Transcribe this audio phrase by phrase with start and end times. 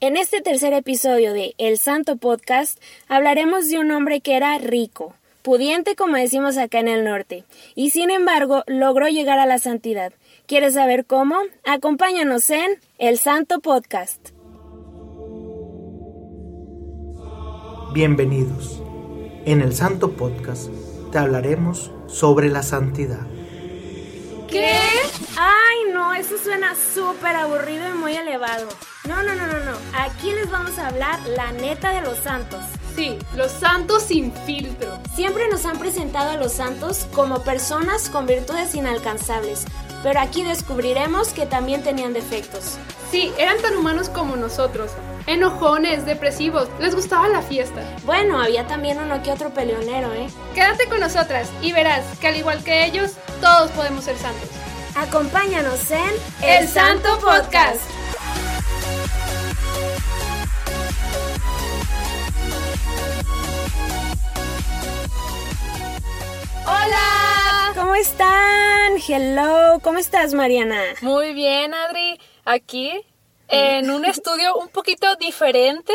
[0.00, 5.12] En este tercer episodio de El Santo Podcast hablaremos de un hombre que era rico,
[5.42, 7.42] pudiente como decimos acá en el norte,
[7.74, 10.12] y sin embargo logró llegar a la santidad.
[10.46, 11.34] ¿Quieres saber cómo?
[11.64, 14.28] Acompáñanos en El Santo Podcast.
[17.92, 18.80] Bienvenidos.
[19.46, 20.70] En el Santo Podcast
[21.10, 23.26] te hablaremos sobre la santidad.
[24.48, 24.78] ¿Qué?
[25.36, 28.68] Ay, no, eso suena súper aburrido y muy elevado.
[29.08, 29.72] No, no, no, no, no.
[29.98, 32.60] Aquí les vamos a hablar la neta de los santos.
[32.94, 34.98] Sí, los santos sin filtro.
[35.14, 39.64] Siempre nos han presentado a los santos como personas con virtudes inalcanzables,
[40.02, 42.76] pero aquí descubriremos que también tenían defectos.
[43.10, 44.90] Sí, eran tan humanos como nosotros.
[45.26, 47.80] Enojones, depresivos, les gustaba la fiesta.
[48.04, 50.28] Bueno, había también uno que otro peleonero, ¿eh?
[50.54, 54.50] Quédate con nosotras y verás que al igual que ellos, todos podemos ser santos.
[54.94, 56.10] Acompáñanos en
[56.42, 57.80] El Santo Podcast.
[66.68, 67.72] ¡Hola!
[67.74, 68.98] ¿Cómo están?
[69.08, 70.82] Hello, ¿cómo estás, Mariana?
[71.00, 72.20] Muy bien, Adri.
[72.44, 72.92] Aquí
[73.48, 75.94] en un estudio un poquito diferente.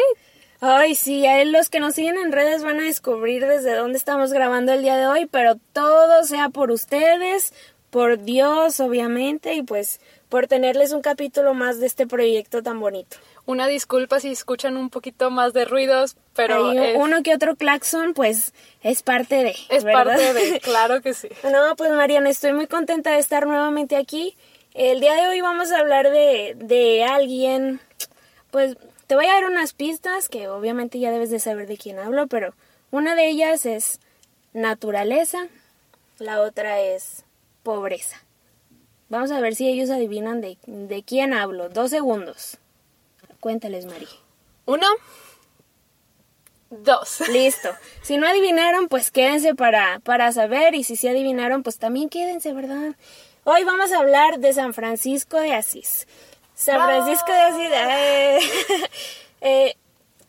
[0.61, 4.33] Ay, sí, a los que nos siguen en redes van a descubrir desde dónde estamos
[4.33, 7.53] grabando el día de hoy, pero todo sea por ustedes,
[7.91, 13.17] por Dios, obviamente, y pues por tenerles un capítulo más de este proyecto tan bonito.
[13.45, 18.13] Una disculpa si escuchan un poquito más de ruidos, pero es, uno que otro claxon,
[18.13, 19.55] pues es parte de.
[19.69, 20.15] es ¿verdad?
[20.15, 21.27] parte de, claro que sí.
[21.43, 24.37] No, pues Mariana, estoy muy contenta de estar nuevamente aquí.
[24.73, 27.81] El día de hoy vamos a hablar de, de alguien,
[28.49, 28.77] pues
[29.07, 32.27] te voy a dar unas pistas que obviamente ya debes de saber de quién hablo,
[32.27, 32.55] pero
[32.91, 33.99] una de ellas es
[34.53, 35.47] naturaleza,
[36.17, 37.25] la otra es
[37.61, 38.23] pobreza.
[39.09, 41.69] Vamos a ver si ellos adivinan de, de quién hablo.
[41.69, 42.57] Dos segundos.
[43.43, 44.07] Cuéntales, Mari.
[44.67, 44.87] Uno,
[46.69, 47.27] dos.
[47.27, 47.67] Listo.
[48.01, 50.75] Si no adivinaron, pues quédense para, para saber.
[50.75, 52.95] Y si sí adivinaron, pues también quédense, ¿verdad?
[53.43, 56.07] Hoy vamos a hablar de San Francisco de Asís.
[56.55, 57.69] San Francisco de Asís.
[57.73, 58.39] eh,
[59.41, 59.75] eh,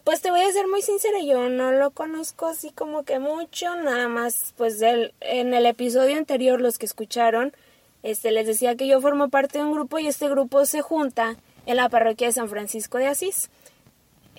[0.03, 3.77] pues te voy a ser muy sincera, yo no lo conozco así como que mucho,
[3.77, 7.55] nada más, pues del, en el episodio anterior, los que escucharon,
[8.03, 11.37] este, les decía que yo formo parte de un grupo y este grupo se junta
[11.67, 13.51] en la parroquia de San Francisco de Asís.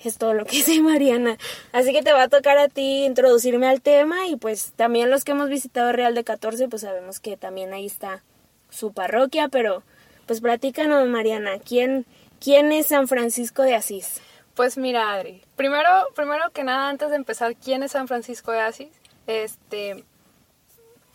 [0.02, 1.38] Es todo lo que sé, Mariana.
[1.72, 5.24] Así que te va a tocar a ti introducirme al tema y pues también los
[5.24, 8.22] que hemos visitado Real de 14, pues sabemos que también ahí está
[8.70, 9.82] su parroquia, pero
[10.26, 12.04] pues platícanos, Mariana, ¿quién,
[12.40, 14.20] quién es San Francisco de Asís?
[14.54, 18.60] Pues mira, Adri, primero, primero que nada, antes de empezar, ¿quién es San Francisco de
[18.60, 18.88] Asís?
[19.26, 20.04] Este,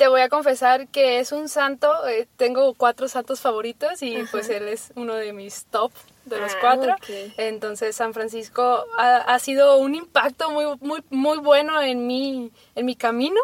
[0.02, 4.50] te voy a confesar que es un santo, eh, tengo cuatro santos favoritos y pues
[4.50, 5.92] él es uno de mis top
[6.26, 6.96] de los Ah, cuatro.
[7.38, 12.86] Entonces San Francisco ha, ha sido un impacto muy, muy, muy bueno en mi, en
[12.88, 13.40] mi camino,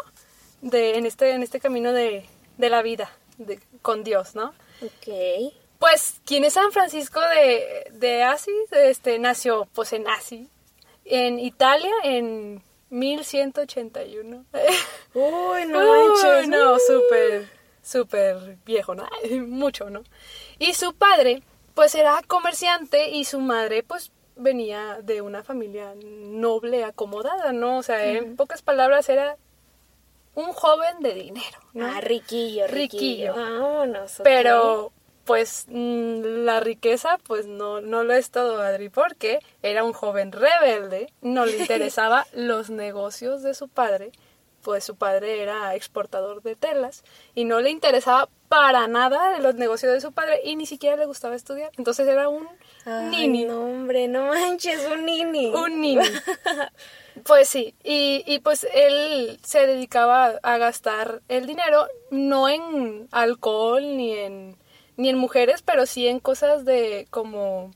[0.60, 2.26] de, en, este, en este camino de,
[2.56, 4.52] de la vida de, con Dios, ¿no?
[4.82, 5.52] Ok.
[5.78, 8.72] Pues, ¿quién es San Francisco de, de Asís?
[8.72, 10.48] Este, nació, pues, en Asís,
[11.04, 14.44] en Italia, en 1181.
[15.14, 17.48] Uy, no Uy, no, súper,
[17.82, 19.08] súper viejo, ¿no?
[19.46, 20.02] Mucho, ¿no?
[20.58, 21.42] Y su padre,
[21.74, 27.78] pues, era comerciante y su madre, pues, venía de una familia noble, acomodada, ¿no?
[27.78, 29.36] O sea, en pocas palabras, era
[30.34, 31.86] un joven de dinero, ¿no?
[31.86, 33.32] Ah, riquillo, riquillo.
[33.32, 33.34] Riquillo.
[33.34, 34.20] Vámonos.
[34.20, 34.24] ok.
[34.24, 34.92] Pero,
[35.28, 40.32] pues, mm, la riqueza, pues, no, no lo es todo, Adri, porque era un joven
[40.32, 44.10] rebelde, no le interesaba los negocios de su padre,
[44.62, 49.92] pues su padre era exportador de telas, y no le interesaba para nada los negocios
[49.92, 51.72] de su padre, y ni siquiera le gustaba estudiar.
[51.76, 52.48] Entonces era un
[52.86, 53.44] Ay, nini.
[53.44, 55.48] no, hombre, no manches, un nini.
[55.54, 56.00] Un niño.
[57.24, 63.82] Pues sí, y, y pues él se dedicaba a gastar el dinero no en alcohol
[63.96, 64.56] ni en,
[64.98, 67.72] ni en mujeres, pero sí en cosas de como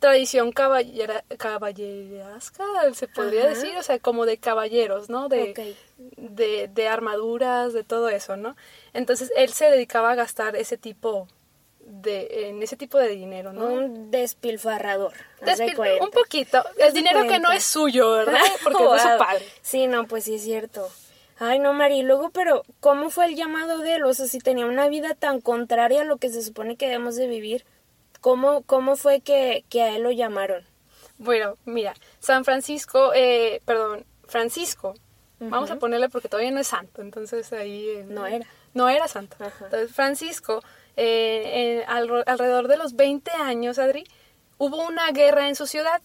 [0.00, 2.64] tradición caballera, caballerasca,
[2.94, 3.50] se podría Ajá.
[3.50, 5.28] decir, o sea, como de caballeros, ¿no?
[5.28, 5.74] De,
[6.16, 8.56] de, de armaduras, de todo eso, ¿no?
[8.94, 11.28] Entonces él se dedicaba a gastar ese tipo
[11.84, 13.66] de, en ese tipo de dinero, ¿no?
[13.66, 15.12] Un despilfarrador.
[15.40, 16.64] de Despil- un poquito.
[16.78, 18.40] El dinero que no es suyo, ¿verdad?
[18.64, 19.46] Porque es su padre.
[19.62, 20.88] Sí, no, pues sí es cierto.
[21.44, 24.04] Ay, no, Mari, luego, pero ¿cómo fue el llamado de él?
[24.04, 27.16] O sea, si tenía una vida tan contraria a lo que se supone que debemos
[27.16, 27.64] de vivir,
[28.20, 30.64] ¿cómo, cómo fue que, que a él lo llamaron?
[31.18, 34.94] Bueno, mira, San Francisco, eh, perdón, Francisco,
[35.40, 37.88] vamos a ponerle porque todavía no es santo, entonces ahí...
[37.88, 38.46] eh, No era.
[38.74, 39.36] No era santo.
[39.64, 40.62] Entonces, Francisco,
[40.96, 44.04] eh, eh, al- alrededor de los 20 años, Adri,
[44.58, 46.00] hubo una guerra en su ciudad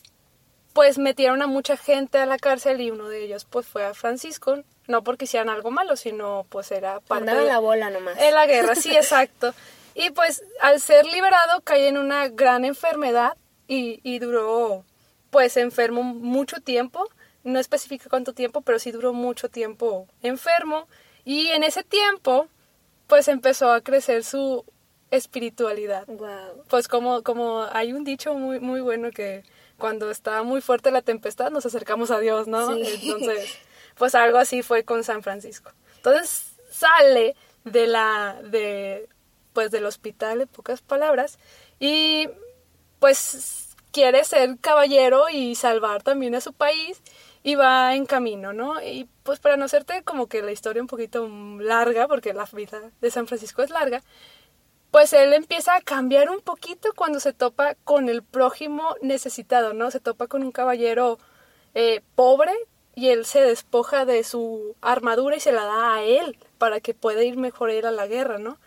[0.74, 3.94] pues metieron a mucha gente a la cárcel y uno de ellos pues fue a
[3.94, 7.90] Francisco, no porque hicieran algo malo, sino pues era parte Andaba en de la bola
[7.90, 8.18] nomás.
[8.20, 9.54] en la guerra, sí, exacto.
[9.94, 13.36] Y pues al ser liberado cae en una gran enfermedad
[13.68, 14.84] y, y duró
[15.30, 17.10] pues enfermo mucho tiempo,
[17.44, 20.88] no especifica cuánto tiempo, pero sí duró mucho tiempo enfermo
[21.26, 22.48] y en ese tiempo
[23.08, 24.66] pues empezó a crecer su
[25.12, 26.06] espiritualidad.
[26.08, 26.64] Wow.
[26.70, 29.44] Pues como, como hay un dicho muy, muy bueno que
[29.78, 32.76] cuando está muy fuerte la tempestad nos acercamos a Dios, ¿no?
[32.76, 33.00] Sí.
[33.04, 33.58] Entonces,
[33.98, 35.72] pues algo así fue con San Francisco.
[35.98, 39.10] Entonces sale de la, de,
[39.54, 41.40] pues del hospital, en pocas palabras,
[41.80, 42.30] y
[43.00, 47.02] pues quiere ser caballero y salvar también a su país
[47.44, 48.82] y va en camino, ¿no?
[48.82, 51.28] Y pues para no hacerte como que la historia un poquito
[51.60, 54.04] larga, porque la vida de San Francisco es larga,
[54.92, 59.92] pues él empieza a cambiar un poquito cuando se topa con el prójimo necesitado, ¿no?
[59.92, 61.20] Se topa con un caballero
[61.74, 62.54] eh, pobre
[62.98, 66.96] y él se despoja de su armadura y se la da a él para que
[66.96, 68.58] pueda ir mejor él a la guerra, ¿no?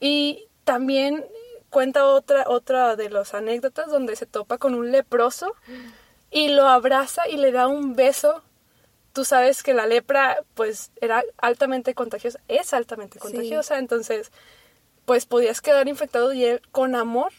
[0.00, 1.24] Y también
[1.70, 5.54] cuenta otra, otra de las anécdotas donde se topa con un leproso
[6.32, 8.42] y lo abraza y le da un beso.
[9.12, 14.32] Tú sabes que la lepra pues era altamente contagiosa, es altamente contagiosa, entonces
[15.04, 17.30] pues podías quedar infectado y él con amor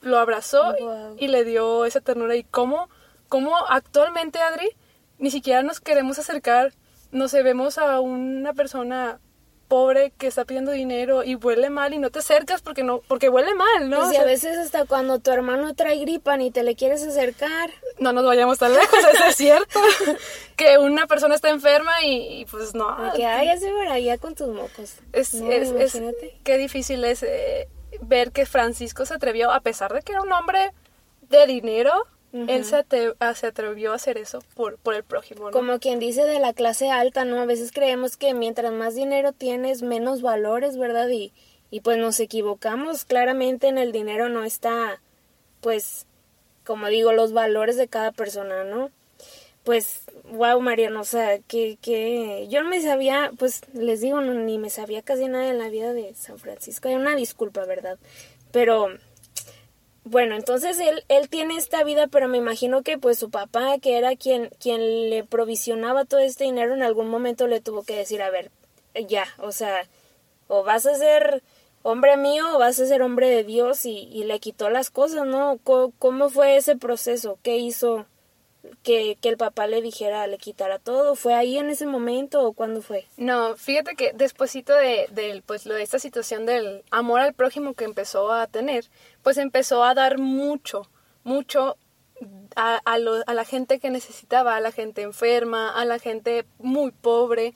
[0.00, 1.16] lo abrazó Wow.
[1.18, 2.36] y le dio esa ternura.
[2.36, 2.88] Y cómo,
[3.28, 4.70] cómo actualmente, Adri,
[5.18, 6.72] ni siquiera nos queremos acercar,
[7.10, 9.20] no sé, vemos a una persona
[9.68, 13.28] pobre que está pidiendo dinero y huele mal y no te acercas porque no porque
[13.28, 14.00] huele mal, ¿no?
[14.00, 17.70] Pues y a veces hasta cuando tu hermano trae gripa ni te le quieres acercar.
[17.98, 19.78] no nos vayamos tan lejos, eso es cierto.
[20.56, 22.96] que una persona está enferma y, y, pues no.
[23.14, 23.18] Que
[23.98, 24.94] ya con tus mocos.
[25.12, 26.02] Es, No, es, es-
[26.44, 27.68] qué difícil es eh,
[28.00, 30.72] ver que Francisco se atrevió, a pesar de que era un hombre
[31.28, 31.92] de dinero,
[32.32, 35.50] él se, ate- a- se atrevió a hacer eso por, por el prójimo, ¿no?
[35.50, 37.40] Como quien dice de la clase alta, ¿no?
[37.40, 41.08] A veces creemos que mientras más dinero tienes, menos valores, ¿verdad?
[41.08, 41.32] Y,
[41.70, 43.04] y pues nos equivocamos.
[43.04, 45.00] Claramente en el dinero no está,
[45.60, 46.06] pues,
[46.64, 48.90] como digo, los valores de cada persona, ¿no?
[49.64, 54.32] Pues, wow, Mariano, o sea, que, que yo no me sabía, pues les digo, no,
[54.34, 56.88] ni me sabía casi nada de la vida de San Francisco.
[56.88, 57.98] Hay una disculpa, ¿verdad?
[58.50, 58.88] Pero,
[60.08, 63.98] bueno, entonces él, él tiene esta vida, pero me imagino que pues su papá, que
[63.98, 68.22] era quien, quien le provisionaba todo este dinero, en algún momento le tuvo que decir,
[68.22, 68.50] a ver,
[69.08, 69.86] ya, o sea,
[70.48, 71.42] o vas a ser
[71.82, 75.26] hombre mío o vas a ser hombre de Dios y, y le quitó las cosas,
[75.26, 75.58] ¿no?
[75.64, 77.38] ¿Cómo, cómo fue ese proceso?
[77.42, 78.06] ¿Qué hizo
[78.82, 81.14] que, que el papá le dijera, le quitara todo?
[81.14, 83.06] ¿Fue ahí en ese momento o cuándo fue?
[83.16, 87.74] No, fíjate que despuésito de, del, pues, lo de esta situación del amor al prójimo
[87.74, 88.86] que empezó a tener,
[89.22, 90.88] pues empezó a dar mucho,
[91.24, 91.76] mucho
[92.56, 92.94] a, a,
[93.26, 97.54] a la gente que necesitaba, a la gente enferma, a la gente muy pobre,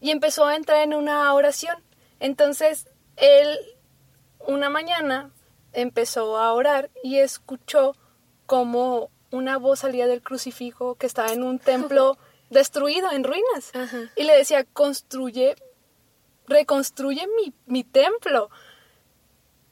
[0.00, 1.76] y empezó a entrar en una oración.
[2.20, 2.86] Entonces,
[3.16, 3.58] él
[4.46, 5.30] una mañana
[5.72, 7.96] empezó a orar y escuchó
[8.46, 11.58] como una voz salía del crucifijo que estaba en un
[11.98, 12.16] templo
[12.50, 13.74] destruido, en ruinas.
[13.74, 14.10] Ajá.
[14.16, 15.56] Y le decía, construye,
[16.46, 18.50] reconstruye mi, mi templo.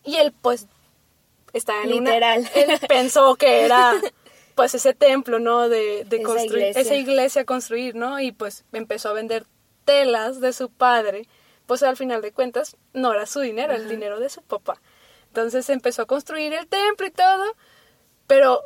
[0.05, 0.67] Y él pues
[1.53, 2.51] estaba en una- Literal.
[2.55, 3.95] él pensó que era
[4.55, 5.69] pues ese templo, ¿no?
[5.69, 6.81] De, de Esa construir, iglesia.
[6.83, 8.21] esa iglesia construir, ¿no?
[8.21, 9.47] Y pues empezó a vender
[9.85, 11.27] telas de su padre,
[11.67, 14.81] pues al final de cuentas no era su dinero, el dinero de su papá.
[15.29, 17.45] Entonces empezó a construir el templo y todo,
[18.27, 18.61] pero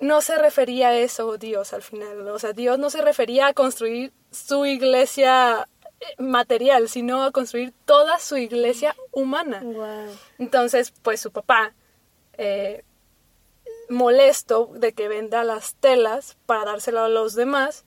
[0.00, 3.54] no se refería a eso Dios al final, o sea, Dios no se refería a
[3.54, 5.68] construir su iglesia
[6.00, 9.60] eh, material, sino a construir toda su iglesia humana.
[9.62, 10.16] Wow.
[10.38, 11.74] Entonces, pues su papá,
[12.38, 12.84] eh,
[13.90, 17.84] molesto de que venda las telas para dárselo a los demás,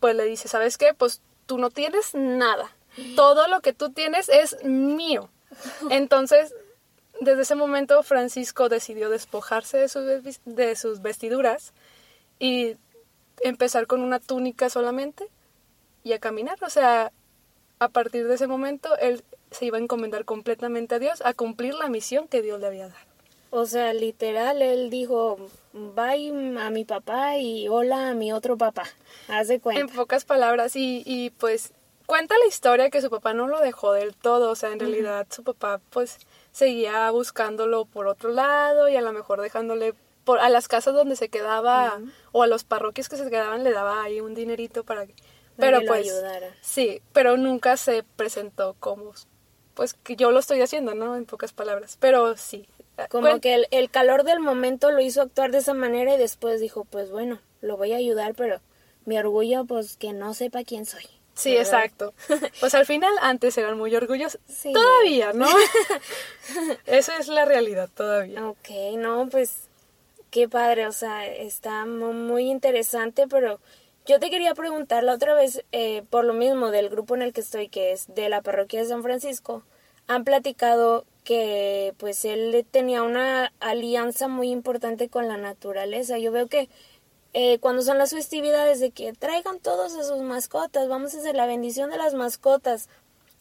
[0.00, 0.92] pues le dice, ¿sabes qué?
[0.92, 2.76] Pues tú no tienes nada.
[3.16, 5.30] Todo lo que tú tienes es mío.
[5.90, 6.54] Entonces,
[7.20, 10.04] desde ese momento Francisco decidió despojarse de sus,
[10.44, 11.72] de sus vestiduras
[12.38, 12.76] y
[13.42, 15.28] empezar con una túnica solamente
[16.02, 16.58] y a caminar.
[16.62, 17.12] O sea,
[17.78, 21.74] a partir de ese momento él se iba a encomendar completamente a Dios a cumplir
[21.74, 23.14] la misión que Dios le había dado.
[23.50, 25.36] O sea, literal, él dijo,
[25.72, 28.82] bye a mi papá y hola a mi otro papá.
[29.28, 29.94] Haz de En cuenta.
[29.94, 31.72] pocas palabras, y, y pues
[32.04, 35.28] cuenta la historia que su papá no lo dejó del todo, o sea, en realidad
[35.30, 36.18] su papá pues
[36.54, 39.92] seguía buscándolo por otro lado y a lo mejor dejándole
[40.24, 42.00] por, a las casas donde se quedaba
[42.32, 45.14] o a los parroquios que se quedaban le daba ahí un dinerito para que...
[45.56, 46.54] Pero que pues ayudara.
[46.62, 49.12] sí, pero nunca se presentó como
[49.74, 51.16] pues que yo lo estoy haciendo, ¿no?
[51.16, 52.66] En pocas palabras, pero sí,
[53.10, 56.18] Como Cuen- que el, el calor del momento lo hizo actuar de esa manera y
[56.18, 58.60] después dijo, pues bueno, lo voy a ayudar, pero
[59.04, 61.04] mi orgullo, pues que no sepa quién soy.
[61.34, 61.84] Sí, ¿verdad?
[61.84, 62.14] exacto.
[62.60, 64.40] Pues al final antes eran muy orgullosos.
[64.48, 64.72] Sí.
[64.72, 65.46] Todavía, ¿no?
[66.86, 68.46] Esa es la realidad todavía.
[68.46, 69.68] Ok, no, pues
[70.30, 73.60] qué padre, o sea, está mu- muy interesante, pero
[74.06, 77.32] yo te quería preguntar la otra vez, eh, por lo mismo del grupo en el
[77.32, 79.62] que estoy, que es de la parroquia de San Francisco,
[80.06, 86.18] han platicado que pues él tenía una alianza muy importante con la naturaleza.
[86.18, 86.68] Yo veo que
[87.36, 91.34] eh, cuando son las festividades de que traigan todos a sus mascotas, vamos a hacer
[91.34, 92.88] la bendición de las mascotas.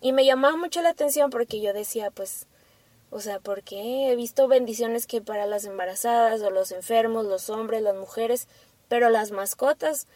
[0.01, 2.47] Y me llamaba mucho la atención porque yo decía, pues,
[3.11, 7.83] o sea, porque he visto bendiciones que para las embarazadas o los enfermos, los hombres,
[7.83, 8.47] las mujeres,
[8.87, 10.07] pero las mascotas.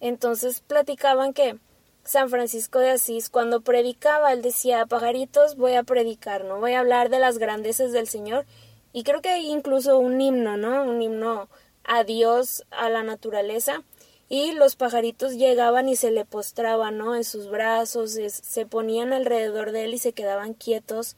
[0.00, 1.58] Entonces platicaban que
[2.04, 6.58] San Francisco de Asís, cuando predicaba, él decía, pajaritos, voy a predicar, ¿no?
[6.58, 8.46] Voy a hablar de las grandezas del Señor.
[8.94, 10.84] Y creo que hay incluso un himno, ¿no?
[10.84, 11.50] Un himno
[11.86, 13.82] a Dios, a la naturaleza.
[14.28, 17.14] Y los pajaritos llegaban y se le postraban, ¿no?
[17.14, 21.16] En sus brazos, se ponían alrededor de él y se quedaban quietos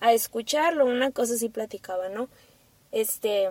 [0.00, 2.28] a escucharlo, una cosa así platicaba, ¿no?
[2.90, 3.48] Este,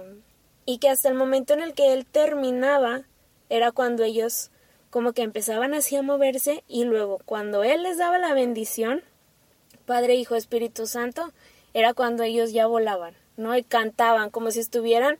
[0.65, 3.03] y que hasta el momento en el que él terminaba
[3.49, 4.51] era cuando ellos
[4.89, 9.03] como que empezaban así a moverse y luego cuando él les daba la bendición,
[9.85, 11.31] Padre, Hijo, Espíritu Santo,
[11.73, 13.55] era cuando ellos ya volaban, ¿no?
[13.55, 15.17] Y cantaban como si estuvieran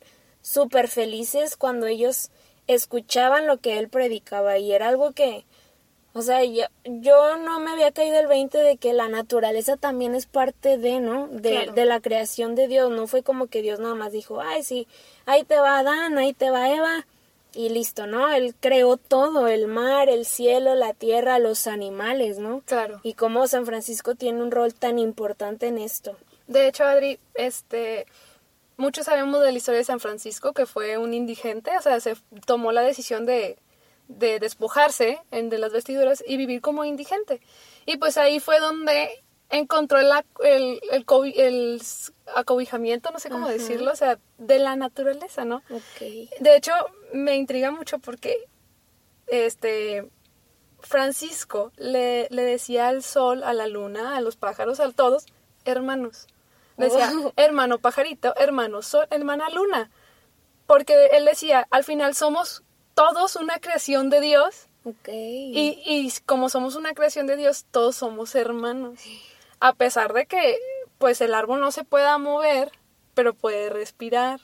[0.48, 2.30] súper felices cuando ellos
[2.66, 5.44] escuchaban lo que él predicaba y era algo que,
[6.12, 10.14] o sea, yo, yo no me había caído el 20 de que la naturaleza también
[10.14, 11.28] es parte de, ¿no?
[11.28, 11.72] De, Claro.
[11.72, 12.90] de la creación de Dios.
[12.90, 14.86] No fue como que Dios nada más dijo, ay, sí,
[15.26, 17.06] ahí te va Adán, ahí te va Eva.
[17.54, 18.30] Y listo, ¿no?
[18.30, 22.60] Él creó todo, el mar, el cielo, la tierra, los animales, ¿no?
[22.66, 23.00] Claro.
[23.02, 26.16] Y cómo San Francisco tiene un rol tan importante en esto.
[26.46, 28.06] De hecho, Adri, este,
[28.78, 32.16] muchos sabemos de la historia de San Francisco, que fue un indigente, o sea, se
[32.46, 33.58] tomó la decisión de,
[34.06, 37.40] de despojarse de las vestiduras y vivir como indigente.
[37.84, 39.10] Y pues ahí fue donde
[39.50, 41.82] encontró el, el,
[42.34, 43.54] acobijamiento, no sé cómo Ajá.
[43.54, 45.56] decirlo, o sea, de la naturaleza, ¿no?
[45.70, 46.00] Ok.
[46.40, 46.72] De hecho,
[47.12, 48.46] me intriga mucho porque
[49.26, 50.08] este
[50.80, 55.26] Francisco le, le decía al sol, a la luna, a los pájaros, a todos,
[55.64, 56.28] hermanos.
[56.78, 57.32] Decía, Wow.
[57.36, 59.90] hermano pajarito, hermano sol, hermana luna.
[60.66, 62.62] Porque él decía, al final somos
[62.94, 65.08] todos una creación de Dios Ok.
[65.08, 69.00] y, y como somos una creación de Dios, todos somos hermanos.
[69.60, 70.56] A pesar de que,
[70.98, 72.70] pues, el árbol no se pueda mover,
[73.14, 74.40] pero puede respirar.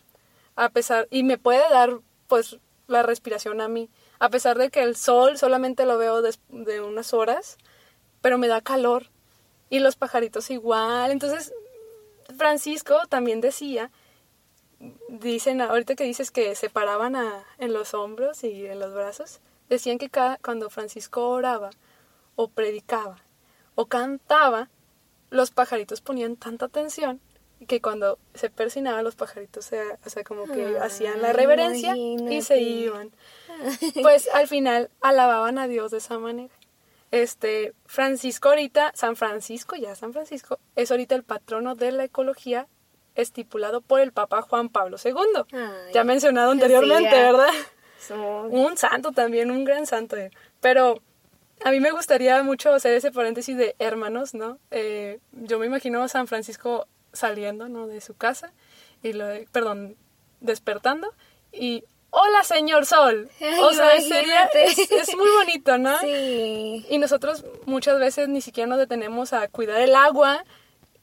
[0.56, 3.90] A pesar, y me puede dar, pues, la respiración a mí.
[4.18, 7.58] A pesar de que el sol solamente lo veo des- de unas horas,
[8.20, 9.10] pero me da calor.
[9.70, 11.10] Y los pajaritos igual.
[11.10, 11.52] Entonces,
[12.36, 13.90] Francisco también decía,
[15.08, 19.40] dicen, ahorita que dices que se paraban a- en los hombros y en los brazos,
[19.68, 21.70] decían que cada, cuando Francisco oraba
[22.36, 23.16] o predicaba
[23.74, 24.68] o cantaba,
[25.30, 27.20] los pajaritos ponían tanta atención
[27.66, 31.96] que cuando se persinaban los pajaritos, se, o sea, como que Ah, hacían la reverencia
[32.30, 33.10] y se iban.
[34.02, 36.52] Pues al final alababan a Dios de esa manera.
[37.14, 42.66] Este, Francisco ahorita, San Francisco, ya San Francisco, es ahorita el patrono de la ecología
[43.14, 45.12] estipulado por el Papa Juan Pablo II.
[45.52, 47.10] Ay, ya mencionado anteriormente.
[47.10, 47.50] ¿verdad?
[48.00, 50.16] So- Un santo también, un gran santo.
[50.16, 50.30] eh.
[50.60, 51.00] Pero
[51.64, 54.58] a mí me gustaría mucho hacer ese paréntesis de hermanos, ¿no?
[54.72, 57.86] Eh, yo me imagino a San Francisco saliendo, ¿no?
[57.86, 58.52] De su casa
[59.04, 59.96] y lo, perdón,
[60.40, 61.14] despertando
[61.52, 63.28] y hola señor sol.
[63.40, 65.98] Ay, o sea, sería, es, es muy bonito, ¿no?
[66.00, 66.86] Sí.
[66.88, 70.44] Y nosotros muchas veces ni siquiera nos detenemos a cuidar el agua,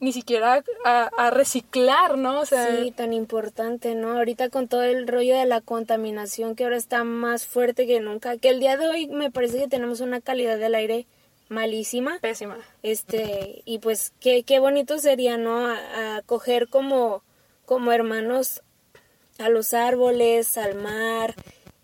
[0.00, 2.40] ni siquiera a, a reciclar, ¿no?
[2.40, 4.16] O sea, Sí, tan importante, ¿no?
[4.16, 8.36] Ahorita con todo el rollo de la contaminación que ahora está más fuerte que nunca,
[8.38, 11.06] que el día de hoy me parece que tenemos una calidad del aire
[11.48, 12.18] malísima.
[12.20, 12.56] pésima.
[12.82, 15.66] Este, y pues qué, qué bonito sería, ¿no?
[15.66, 17.22] A, a coger como,
[17.66, 18.62] como hermanos
[19.38, 21.34] a los árboles, al mar,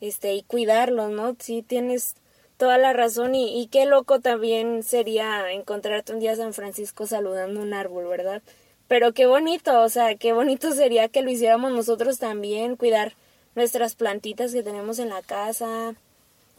[0.01, 1.37] este, y cuidarlos, ¿no?
[1.39, 2.15] Sí, tienes
[2.57, 7.61] toda la razón y, y qué loco también sería encontrarte un día San Francisco saludando
[7.61, 8.43] un árbol, ¿verdad?
[8.89, 13.13] Pero qué bonito, o sea, qué bonito sería que lo hiciéramos nosotros también, cuidar
[13.55, 15.95] nuestras plantitas que tenemos en la casa.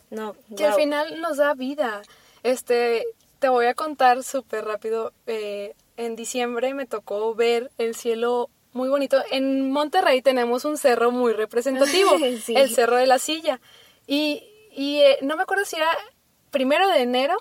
[0.09, 2.01] No, Que al final nos da vida.
[2.43, 3.05] Este,
[3.39, 5.13] te voy a contar súper rápido.
[5.27, 9.21] eh, en diciembre me tocó ver el cielo muy bonito.
[9.31, 12.11] En Monterrey tenemos un cerro muy representativo,
[12.43, 12.55] Sí.
[12.55, 13.59] el Cerro de la Silla.
[14.07, 15.89] Y, y eh, no me acuerdo si era
[16.51, 17.35] primero de enero.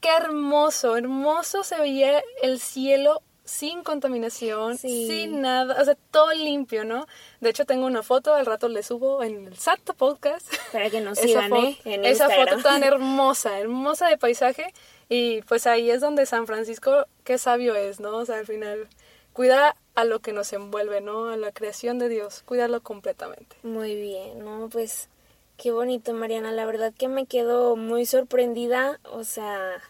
[0.00, 5.06] Qué hermoso, hermoso se veía el cielo sin contaminación, Sí.
[5.08, 7.06] sin nada, o sea, todo limpio, ¿no?
[7.40, 10.46] De hecho, tengo una foto, al rato le subo en el Santo Podcast.
[10.72, 11.78] Para que nos sigan, fo- ¿eh?
[11.84, 12.48] En esa Instagram.
[12.60, 14.72] foto tan hermosa, hermosa de paisaje.
[15.08, 18.16] Y pues ahí es donde San Francisco, qué sabio es, ¿no?
[18.16, 18.88] O sea, al final,
[19.32, 21.28] cuida a lo que nos envuelve, ¿no?
[21.28, 23.56] A la creación de Dios, cuidarlo completamente.
[23.62, 24.68] Muy bien, ¿no?
[24.70, 25.08] Pues
[25.56, 26.52] qué bonito, Mariana.
[26.52, 29.00] La verdad que me quedo muy sorprendida.
[29.04, 29.82] O sea,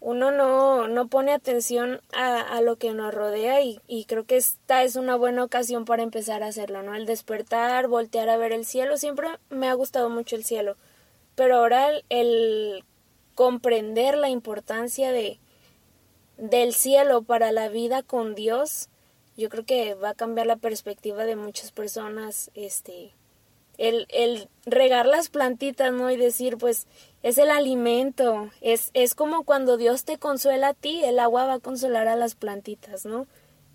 [0.00, 4.36] uno no, no pone atención a, a lo que nos rodea y, y creo que
[4.36, 6.94] esta es una buena ocasión para empezar a hacerlo, ¿no?
[6.94, 8.96] El despertar, voltear a ver el cielo.
[8.96, 10.76] Siempre me ha gustado mucho el cielo.
[11.34, 12.84] Pero ahora el, el
[13.34, 15.38] comprender la importancia de
[16.36, 18.89] del cielo para la vida con Dios,
[19.40, 23.12] yo creo que va a cambiar la perspectiva de muchas personas, este,
[23.78, 26.10] el, el regar las plantitas, ¿no?
[26.10, 26.86] Y decir, pues,
[27.22, 31.54] es el alimento, es, es como cuando Dios te consuela a ti, el agua va
[31.54, 33.26] a consolar a las plantitas, ¿no?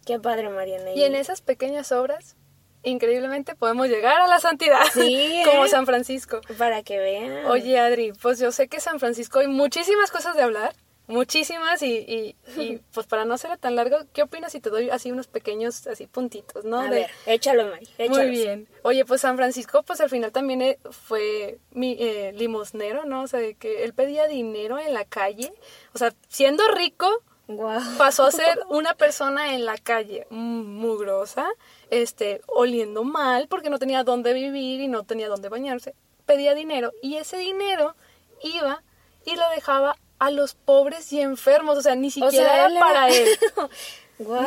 [0.05, 0.91] Qué padre, Mariana.
[0.93, 2.35] Y en esas pequeñas obras,
[2.83, 5.69] increíblemente podemos llegar a la santidad, Sí, como ¿eh?
[5.69, 6.41] San Francisco.
[6.59, 7.47] Para que vean.
[7.47, 10.75] Oye, Adri, pues yo sé que San Francisco hay muchísimas cosas de hablar,
[11.07, 14.89] muchísimas, y, y, y, pues para no hacerlo tan largo, ¿qué opinas si te doy
[14.89, 16.79] así unos pequeños así puntitos, no?
[16.79, 17.87] a De- ver, échalo, Mari.
[18.09, 18.67] Muy bien.
[18.83, 23.23] Oye, pues San Francisco, pues al final también eh, fue mi eh, limosnero, ¿no?
[23.23, 25.53] O sea, de que él pedía dinero en la calle.
[25.93, 27.07] O sea, siendo rico,
[27.47, 27.81] Guau.
[27.97, 31.47] pasó a ser una persona en la calle mugrosa,
[31.89, 35.93] este, oliendo mal porque no tenía dónde vivir y no tenía dónde bañarse.
[36.25, 37.95] Pedía dinero y ese dinero
[38.41, 38.83] iba
[39.25, 41.77] y lo dejaba a los pobres y enfermos.
[41.77, 43.29] O sea, ni siquiera sea, era él era- para él.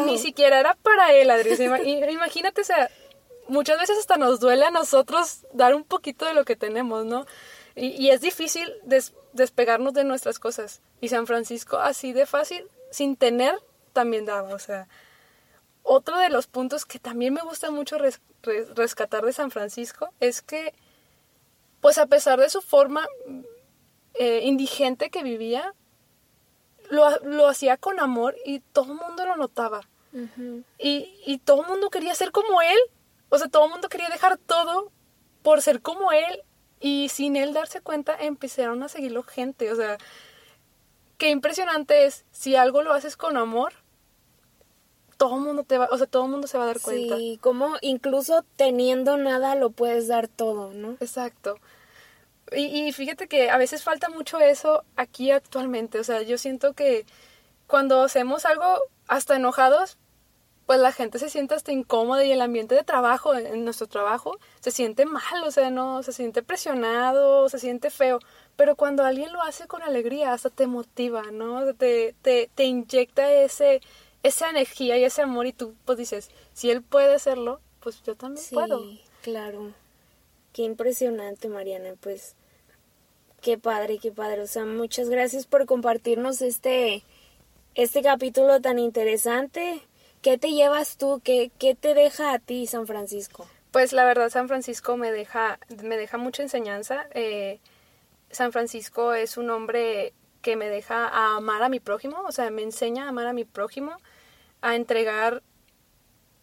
[0.06, 1.52] Ni siquiera era para él, Adri.
[1.52, 2.90] O sea, ima- i- Imagínate, o sea,
[3.48, 7.26] muchas veces hasta nos duele a nosotros dar un poquito de lo que tenemos, ¿no?
[7.74, 10.80] Y, y es difícil des- despegarnos de nuestras cosas.
[11.00, 13.54] Y San Francisco, así de fácil, sin tener,
[13.92, 14.54] también daba.
[14.54, 14.88] O sea,
[15.82, 20.08] otro de los puntos que también me gusta mucho res- res- rescatar de San Francisco
[20.20, 20.72] es que,
[21.80, 23.06] pues a pesar de su forma
[24.14, 25.74] eh, indigente que vivía,
[26.90, 29.88] lo, lo hacía con amor y todo el mundo lo notaba.
[30.78, 32.78] Y, y todo el mundo quería ser como él.
[33.28, 34.90] O sea, todo el mundo quería dejar todo
[35.42, 36.42] por ser como él.
[36.80, 39.70] Y sin él darse cuenta, empezaron a seguirlo gente.
[39.72, 39.98] O sea,
[41.18, 42.24] qué impresionante es.
[42.30, 43.74] Si algo lo haces con amor,
[45.18, 47.16] todo el mundo te va, o sea, todo el mundo se va a dar cuenta.
[47.16, 50.92] Sí, como incluso teniendo nada lo puedes dar todo, ¿no?
[51.00, 51.58] Exacto.
[52.56, 55.98] Y, y fíjate que a veces falta mucho eso aquí actualmente.
[55.98, 57.04] O sea, yo siento que
[57.66, 58.64] cuando hacemos algo
[59.06, 59.98] hasta enojados,
[60.66, 64.38] pues la gente se siente hasta incómoda y el ambiente de trabajo, en nuestro trabajo,
[64.60, 68.18] se siente mal, o sea, no, se siente presionado, se siente feo.
[68.56, 71.56] Pero cuando alguien lo hace con alegría, hasta te motiva, ¿no?
[71.60, 73.80] O sea, te, te, te inyecta ese,
[74.22, 78.14] esa energía y ese amor y tú pues dices, si él puede hacerlo, pues yo
[78.14, 78.82] también Sí, puedo.
[79.22, 79.72] claro.
[80.52, 81.94] Qué impresionante, Mariana.
[82.00, 82.34] Pues
[83.40, 84.42] qué padre, qué padre.
[84.42, 87.02] O sea, muchas gracias por compartirnos este
[87.74, 89.82] este capítulo tan interesante.
[90.20, 91.20] ¿Qué te llevas tú?
[91.22, 93.46] ¿Qué, qué te deja a ti San Francisco?
[93.70, 97.06] Pues la verdad San Francisco me deja, me deja mucha enseñanza.
[97.14, 97.60] Eh,
[98.30, 102.50] San Francisco es un hombre que me deja a amar a mi prójimo, o sea,
[102.50, 103.96] me enseña a amar a mi prójimo,
[104.60, 105.42] a entregar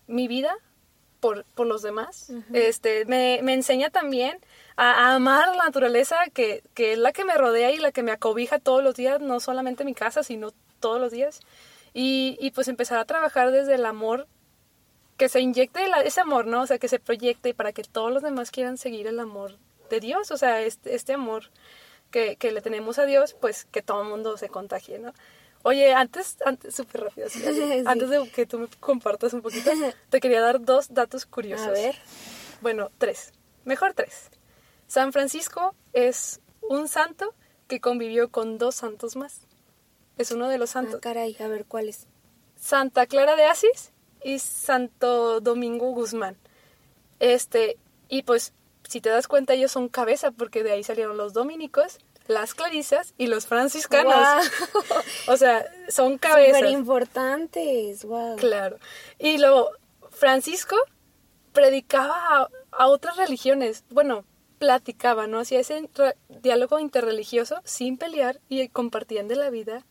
[0.07, 0.55] mi vida
[1.19, 2.31] por, por los demás.
[2.53, 4.39] este, me, me enseña también
[4.77, 8.03] a, a amar la naturaleza que, que es la que me rodea y la que
[8.03, 11.39] me acobija todos los días, no solamente mi casa, sino todos los días.
[11.93, 14.27] Y, y pues empezar a trabajar desde el amor
[15.17, 16.61] que se inyecte la- ese amor, ¿no?
[16.63, 19.57] O sea, que se proyecte para que todos los demás quieran seguir el amor
[19.89, 21.51] de Dios, o sea, este, este amor
[22.11, 25.13] que, que le tenemos a Dios, pues que todo el mundo se contagie, ¿no?
[25.63, 27.41] Oye, antes, antes súper rápido, Sí.
[27.85, 29.71] antes de que tú me compartas un poquito,
[30.09, 31.67] te quería dar dos datos curiosos.
[31.67, 31.95] A ver.
[32.61, 33.31] Bueno, tres,
[33.63, 34.29] mejor tres.
[34.87, 37.33] San Francisco es un santo
[37.67, 39.41] que convivió con dos santos más.
[40.17, 41.01] Es uno de los Ah, santos.
[41.01, 42.07] caray, a ver cuál es.
[42.55, 43.91] Santa Clara de Asís
[44.23, 46.37] y Santo Domingo Guzmán.
[47.19, 47.77] Este,
[48.09, 48.53] y pues,
[48.87, 53.13] si te das cuenta, ellos son cabeza, porque de ahí salieron los dominicos, las clarisas
[53.17, 54.13] y los franciscanos.
[55.27, 56.59] O sea, son cabezas.
[56.59, 58.05] Súper importantes.
[58.05, 58.35] Wow.
[58.37, 58.77] Claro.
[59.17, 59.71] Y luego,
[60.11, 60.75] Francisco
[61.51, 63.83] predicaba a, a otras religiones.
[63.89, 64.23] Bueno,
[64.65, 65.39] platicaba, ¿no?
[65.39, 65.87] Hacía ese
[66.41, 69.85] diálogo interreligioso sin pelear y compartían de la vida,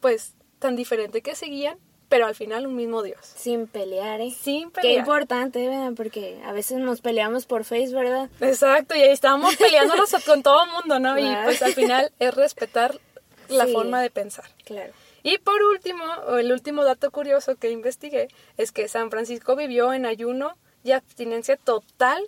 [0.00, 3.18] pues, tan diferente que seguían, pero al final un mismo Dios.
[3.36, 4.30] Sin pelear, ¿eh?
[4.30, 4.98] Sin Qué pelear.
[5.00, 5.92] importante, ¿verdad?
[5.96, 8.30] Porque a veces nos peleamos por Face, ¿verdad?
[8.40, 11.18] Exacto, y ahí estábamos peleándonos con todo el mundo, ¿no?
[11.18, 11.44] Y Wow.
[11.44, 13.00] pues al final es respetar
[13.48, 13.72] la Sí.
[13.72, 14.44] forma de pensar.
[14.64, 14.92] Claro.
[15.24, 16.04] Y por último,
[16.38, 21.56] el último dato curioso que investigué es que San Francisco vivió en ayuno y abstinencia
[21.56, 22.22] total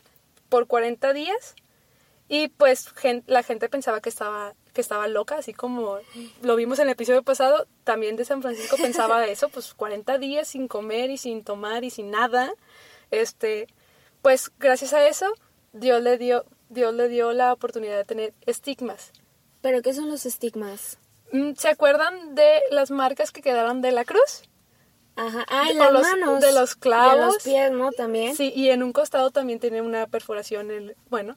[0.51, 1.55] por 40 días
[2.33, 2.95] y pues
[3.27, 5.99] la gente pensaba que estaba que estaba loca, así como
[6.40, 10.49] lo vimos en el episodio pasado, también de San Francisco pensaba eso, pues 40 días
[10.49, 12.55] sin comer y sin tomar y sin nada.
[13.11, 13.66] Este,
[14.23, 15.31] pues gracias a eso
[15.75, 19.12] Dios le dio Dios le dio la oportunidad de tener estigmas.
[19.61, 20.97] ¿Pero qué son los estigmas?
[21.33, 24.45] Mm, ¿Se acuerdan de las marcas que quedaron de la cruz?
[25.16, 26.40] Ajá, ah, en las los, manos.
[26.40, 27.12] De los clavos.
[27.12, 27.92] Y en los pies, ¿no?
[27.92, 28.35] También.
[28.35, 31.37] Sí, y en un costado también tiene una perforación, el, bueno,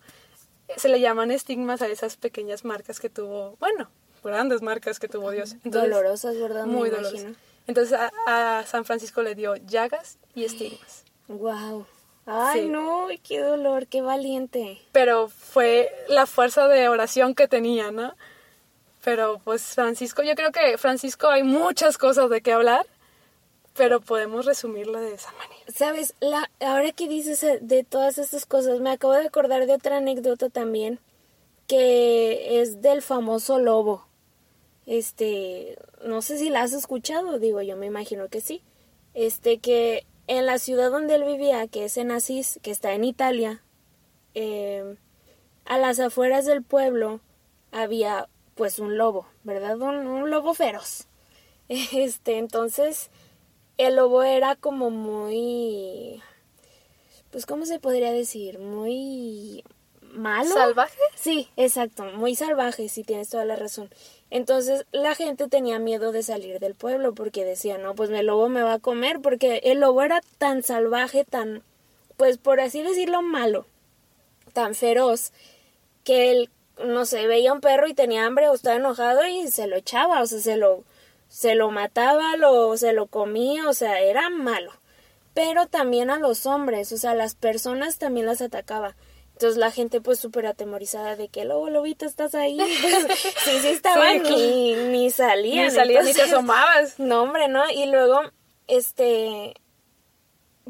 [0.77, 3.89] se le llaman estigmas a esas pequeñas marcas que tuvo, bueno,
[4.23, 5.55] grandes marcas que tuvo Dios.
[5.63, 6.65] dolorosas, ¿verdad?
[6.65, 7.35] Muy dolorosas.
[7.67, 7.97] Entonces
[8.27, 11.03] a, San Francisco le dio llagas y estigmas.
[11.27, 11.85] Wow.
[12.27, 14.81] Ay, no, qué dolor, qué valiente.
[14.91, 18.15] Pero fue la fuerza de oración que tenía, ¿no?
[19.03, 22.87] Pero pues Francisco, yo creo que Francisco hay muchas cosas de qué hablar,
[23.75, 25.54] pero podemos resumirlo de esa manera.
[25.67, 29.73] Sabes, la, ahora que dices eh, de todas estas cosas, me acabo de acordar de
[29.73, 30.99] otra anécdota también,
[31.67, 34.07] que es del famoso lobo.
[34.85, 38.61] Este, no sé si la has escuchado, digo, yo me imagino que sí.
[39.13, 43.03] Este, que en la ciudad donde él vivía, que es en Asís, que está en
[43.03, 43.61] Italia,
[44.33, 44.97] em,
[45.65, 47.21] a las afueras del pueblo
[47.71, 49.79] había pues un lobo, ¿verdad?
[49.79, 51.07] Un, lobo feroz.
[51.67, 53.09] Este, entonces,
[53.77, 56.21] el lobo era como muy,
[57.31, 58.59] pues, ¿cómo se podría decir?
[58.59, 59.63] Muy
[60.01, 60.53] malo.
[60.53, 60.97] ¿Salvaje?
[61.15, 63.89] Sí, exacto, muy salvaje, sí tienes toda la razón.
[64.29, 68.49] Entonces la gente tenía miedo de salir del pueblo porque decía, no, pues el lobo
[68.49, 71.63] me va a comer porque el lobo era tan salvaje, tan,
[72.17, 73.65] pues por así decirlo, malo,
[74.53, 75.31] tan feroz,
[76.03, 76.49] que él,
[76.83, 80.21] no sé, veía un perro y tenía hambre o estaba enojado y se lo echaba,
[80.21, 80.83] o sea, se lo,
[81.35, 84.71] se lo mataba, lo, se lo comía, o sea, era malo.
[85.33, 88.95] Pero también a los hombres, o sea, las personas también las atacaba.
[89.33, 92.57] Entonces la gente pues súper atemorizada de que lobo, lobito, estás ahí.
[93.43, 95.65] sí, sí estaba, ni, ni salían.
[95.65, 96.99] Ni salían, ni te asomabas.
[96.99, 97.69] No, hombre, ¿no?
[97.69, 98.21] Y luego,
[98.67, 99.55] este,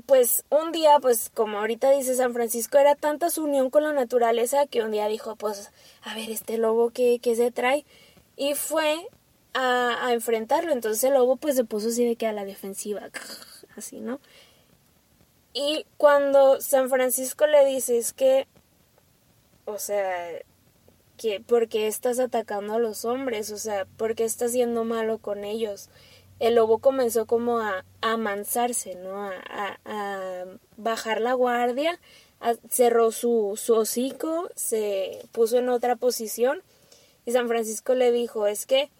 [0.07, 3.93] pues un día, pues como ahorita dice San Francisco, era tanta su unión con la
[3.93, 7.85] naturaleza que un día dijo, pues, a ver, este lobo, ¿qué, qué se trae?
[8.35, 9.07] Y fue
[9.55, 10.71] a, enfrentarlo.
[10.71, 13.09] Entonces el lobo pues se puso así de que a la defensiva,
[13.75, 14.19] así, ¿no?
[15.53, 18.47] Y cuando San Francisco le dice es que
[19.65, 20.41] o sea,
[21.17, 25.89] que porque estás atacando a los hombres, o sea, porque estás siendo malo con ellos.
[26.39, 29.23] El lobo comenzó como a, amansarse, ¿no?
[29.23, 30.45] A,
[30.77, 31.99] bajar la guardia,
[32.69, 36.61] cerró su hocico, se puso en otra posición
[37.25, 38.91] y San Francisco le dijo, es que,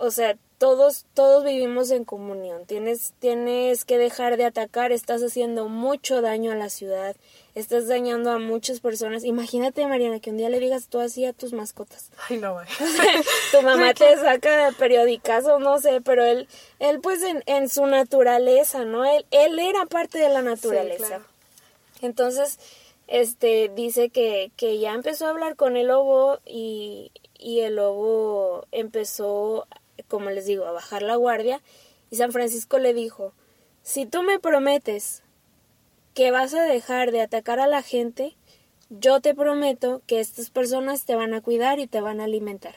[0.00, 5.68] o sea, todos, todos vivimos en comunión, tienes, tienes que dejar de atacar, estás haciendo
[5.68, 7.14] mucho daño a la ciudad,
[7.54, 9.24] estás dañando a muchas personas.
[9.24, 12.10] Imagínate, Mariana, que un día le digas tú así a tus mascotas.
[12.28, 12.66] Ay, no, güey.
[13.52, 18.86] tu mamá te saca periódicas no sé, pero él, él pues en, en su naturaleza,
[18.86, 19.04] ¿no?
[19.04, 21.20] Él, él era parte de la naturaleza.
[22.00, 22.58] Entonces,
[23.06, 28.66] este, dice que, que ya empezó a hablar con el lobo y, y el lobo
[28.70, 29.66] empezó,
[30.10, 31.62] como les digo, a bajar la guardia
[32.10, 33.32] y San Francisco le dijo,
[33.82, 35.22] si tú me prometes
[36.12, 38.36] que vas a dejar de atacar a la gente,
[38.90, 42.74] yo te prometo que estas personas te van a cuidar y te van a alimentar.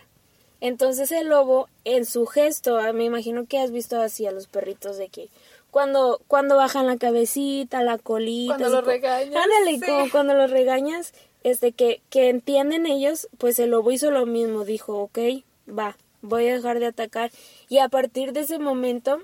[0.62, 4.48] Entonces el lobo, en su gesto, ah, me imagino que has visto así a los
[4.48, 5.30] perritos de que
[5.72, 8.56] cuando, cuando bajan la cabecita, la colita.
[8.58, 9.43] Cuando los regañas.
[9.43, 14.28] Ándale, como cuando los regañas, este, que, que entienden ellos, pues el lobo hizo lo
[14.28, 15.19] mismo, dijo, ok,
[15.67, 17.29] va, voy a dejar de atacar.
[17.69, 19.19] Y a partir de ese momento,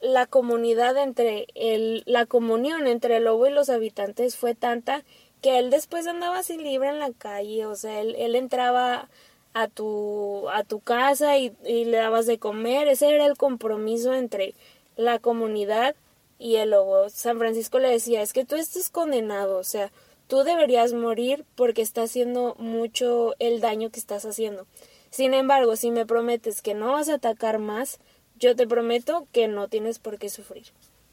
[0.00, 5.04] la comunidad entre el, la comunión entre el lobo y los habitantes fue tanta
[5.40, 9.08] que él después andaba así libre en la calle, o sea, él, él entraba
[9.54, 14.12] a tu, a tu casa y, y, le dabas de comer, ese era el compromiso
[14.12, 14.54] entre
[14.96, 15.96] la comunidad
[16.38, 17.08] y el lobo.
[17.08, 19.90] San Francisco le decía, es que tú estás condenado, o sea,
[20.28, 24.66] tú deberías morir porque está haciendo mucho el daño que estás haciendo.
[25.10, 27.98] Sin embargo, si me prometes que no vas a atacar más,
[28.38, 30.66] yo te prometo que no tienes por qué sufrir.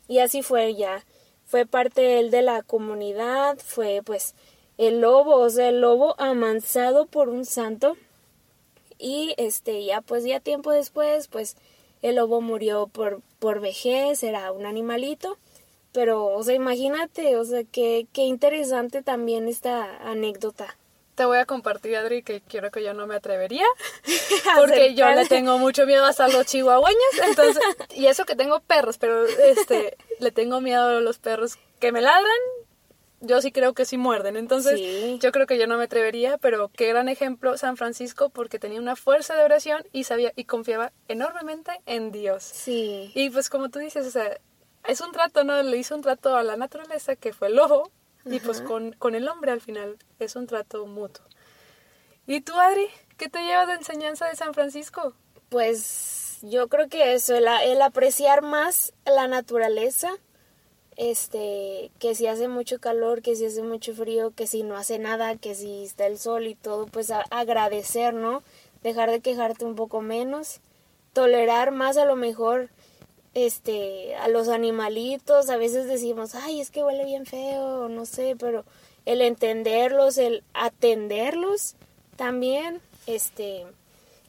[0.07, 1.03] Y así fue ya.
[1.45, 4.35] Fue parte él de la comunidad, fue pues
[4.77, 7.97] el lobo, o sea, el lobo amansado por un santo.
[8.99, 11.55] Y este, ya pues ya tiempo después, pues
[12.01, 15.37] el lobo murió por, por vejez, era un animalito.
[15.91, 20.77] Pero, o sea, imagínate, o sea, qué, qué interesante también esta anécdota.
[21.17, 23.65] Te voy a compartir, Adri, que quiero que yo no me atrevería,
[24.55, 27.63] porque yo le tengo mucho miedo hasta a los chihuahueños, entonces,
[27.95, 32.01] y eso que tengo perros, pero este, le tengo miedo a los perros que me
[32.01, 32.37] ladran,
[33.19, 34.79] yo sí creo que sí muerden, entonces
[35.19, 38.79] yo creo que yo no me atrevería, pero qué gran ejemplo San Francisco porque tenía
[38.79, 42.43] una fuerza de oración y sabía y confiaba enormemente en Dios.
[42.43, 43.11] Sí.
[43.15, 44.37] Y pues como tú dices, o sea,
[44.87, 45.63] es un trato, ¿no?
[45.63, 47.55] Le hizo un trato a la naturaleza que fue el
[48.29, 51.25] y pues con, con el hombre al final es un trato mutuo.
[52.25, 52.87] ¿Y tú, Adri?
[53.17, 55.13] ¿Qué te llevas de enseñanza de San Francisco?
[55.49, 60.11] Pues yo creo que eso, el, el apreciar más la naturaleza,
[60.97, 64.99] este, que si hace mucho calor, que si hace mucho frío, que si no hace
[64.99, 68.43] nada, que si está el sol y todo, pues agradecer, ¿no?
[68.83, 70.59] Dejar de quejarte un poco menos,
[71.13, 72.69] tolerar más a lo mejor
[73.45, 78.35] este a los animalitos, a veces decimos, "Ay, es que huele bien feo", no sé,
[78.37, 78.65] pero
[79.05, 81.75] el entenderlos, el atenderlos
[82.15, 83.65] también, este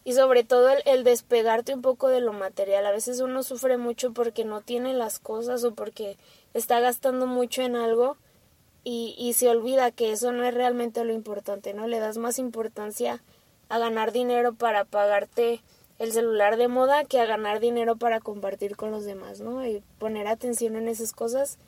[0.04, 2.86] y sobre todo el, el, despegarte un poco de lo material.
[2.86, 6.16] A veces uno sufre mucho porque no tiene las cosas o porque
[6.54, 8.16] está gastando mucho en algo
[8.84, 11.86] y, y se olvida que eso no es realmente lo importante, ¿no?
[11.86, 13.22] Le das más importancia
[13.68, 15.60] a ganar dinero para pagarte
[15.98, 19.66] el celular de moda que a ganar dinero para compartir con los demás, ¿no?
[19.66, 21.58] Y poner atención en esas cosas.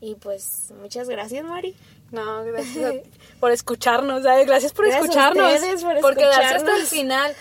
[0.00, 1.74] Y pues muchas gracias, Mari.
[2.10, 2.94] No, gracias
[3.40, 7.34] por escucharnos, gracias por escucharnos, por, por quedarse hasta el final.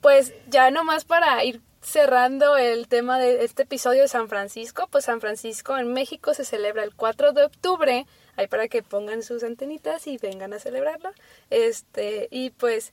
[0.00, 5.06] Pues ya nomás para ir cerrando el tema de este episodio de San Francisco, pues
[5.06, 9.42] San Francisco en México se celebra el 4 de octubre, ahí para que pongan sus
[9.42, 11.10] antenitas y vengan a celebrarlo.
[11.48, 12.92] Este, y pues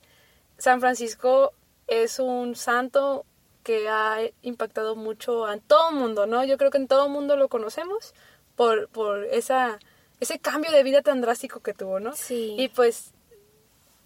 [0.56, 1.52] San Francisco
[1.88, 3.24] es un santo
[3.62, 6.44] que ha impactado mucho a todo el mundo, ¿no?
[6.44, 8.14] Yo creo que en todo el mundo lo conocemos
[8.56, 9.78] por, por esa,
[10.20, 12.14] ese cambio de vida tan drástico que tuvo, ¿no?
[12.14, 12.54] Sí.
[12.58, 13.12] Y pues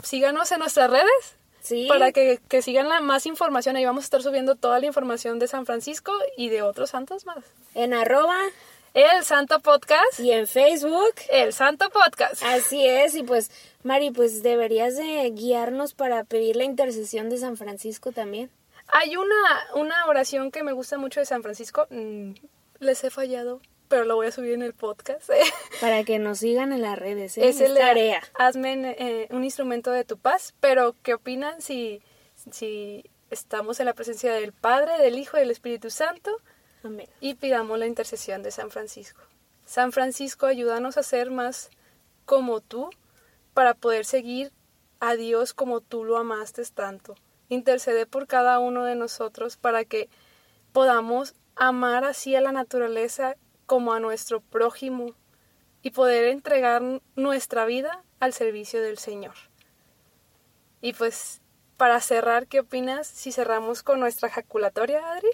[0.03, 1.37] síganos en nuestras redes,
[1.89, 3.77] para que, sigan la más información.
[3.77, 7.25] Ahí vamos a estar subiendo toda la información de San Francisco y de otros santos
[7.25, 7.45] más.
[7.75, 8.39] En arroba
[8.95, 10.21] el Santo Podcast.
[10.21, 11.15] Y en Facebook.
[11.31, 12.43] El Santo Podcast.
[12.43, 13.15] Así es.
[13.15, 13.51] Y pues,
[13.83, 18.51] Mari, pues deberías de guiarnos para pedir la intercesión de San Francisco también.
[18.89, 21.87] Hay una, una oración que me gusta mucho de San Francisco.
[21.91, 22.33] Mm,
[22.81, 25.29] les he fallado pero lo voy a subir en el podcast.
[25.83, 27.37] Para que nos sigan en las redes.
[27.37, 27.47] ¿eh?
[27.47, 28.23] Es el tarea.
[28.33, 32.01] Hazme eh, un instrumento de tu paz, pero ¿qué opinan si,
[32.51, 36.31] si estamos en la presencia del Padre, del Hijo y del Espíritu Santo?
[37.21, 39.23] Y pidamos la intercesión de San Francisco.
[39.65, 41.71] San Francisco, ayúdanos a ser más
[42.25, 42.91] como tú
[43.55, 44.53] para poder seguir
[45.01, 47.15] a Dios como tú lo amaste tanto.
[47.49, 50.09] Intercede por cada uno de nosotros para que
[50.73, 55.15] podamos amar así a la naturaleza como a nuestro prójimo
[55.83, 56.83] y poder entregar
[57.17, 59.35] nuestra vida al servicio del Señor.
[60.81, 61.41] Y pues,
[61.77, 65.31] para cerrar, ¿qué opinas si cerramos con nuestra jaculatoria, Adri?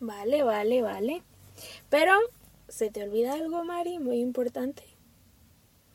[0.00, 1.22] Vale, vale, vale.
[1.88, 2.12] Pero,
[2.68, 3.98] ¿se te olvida algo, Mari?
[3.98, 4.82] Muy importante.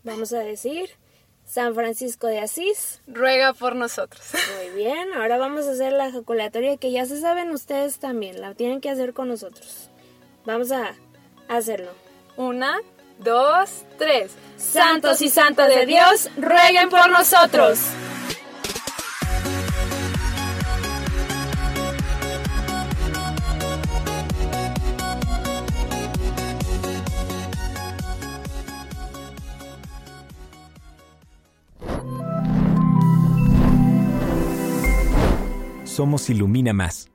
[0.03, 0.91] Vamos a decir,
[1.45, 3.01] San Francisco de Asís.
[3.07, 4.23] Ruega por nosotros.
[4.57, 8.53] Muy bien, ahora vamos a hacer la jaculatoria que ya se saben ustedes también, la
[8.53, 9.89] tienen que hacer con nosotros.
[10.45, 10.93] Vamos a
[11.47, 11.91] hacerlo.
[12.37, 12.79] Una,
[13.19, 14.31] dos, tres.
[14.57, 17.79] Santos y santas de Dios, rueguen por nosotros.
[35.95, 37.14] Somos Ilumina Más.